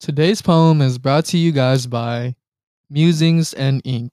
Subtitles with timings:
[0.00, 2.34] Today's poem is brought to you guys by
[2.88, 4.10] Musings and Ink.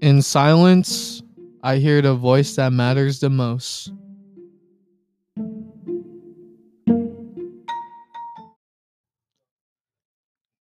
[0.00, 1.24] In silence,
[1.64, 3.90] I hear the voice that matters the most.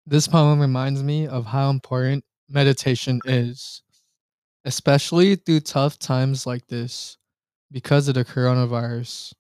[0.08, 3.84] This poem reminds me of how important meditation is,
[4.66, 7.20] especially through tough times like this
[7.74, 9.34] because of the coronavirus.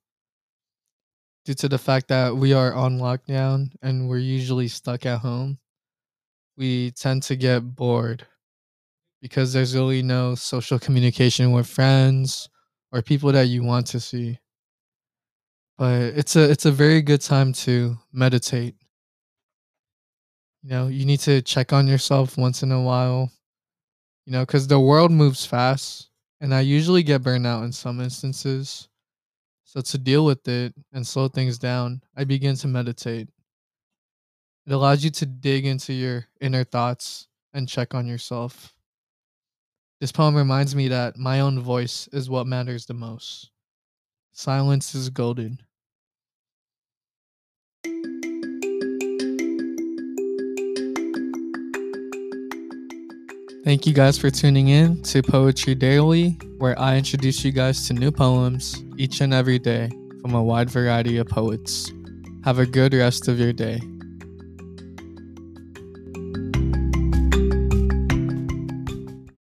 [1.45, 5.59] Due to the fact that we are on lockdown and we're usually stuck at home,
[6.57, 8.25] we tend to get bored
[9.21, 12.49] because there's really no social communication with friends
[12.91, 14.39] or people that you want to see.
[15.77, 18.75] But it's a it's a very good time to meditate.
[20.63, 23.31] You know, you need to check on yourself once in a while.
[24.25, 26.09] You know, cuz the world moves fast
[26.43, 28.89] and I usually get burned out in some instances.
[29.63, 33.29] So to deal with it and slow things down, I begin to meditate.
[34.67, 38.73] It allows you to dig into your inner thoughts and check on yourself.
[40.01, 43.49] This poem reminds me that my own voice is what matters the most.
[44.33, 45.61] Silence is golden.
[53.63, 57.93] Thank you guys for tuning in to Poetry Daily, where I introduce you guys to
[57.93, 59.89] new poems each and every day
[60.19, 61.89] from a wide variety of poets.
[62.43, 63.79] Have a good rest of your day.